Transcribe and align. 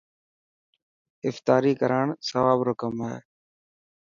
افتاري 1.29 1.71
ڪراڻ 1.81 2.07
سواب 2.29 2.59
رو 2.67 2.73
ڪم 2.81 2.95
هي 3.09 3.17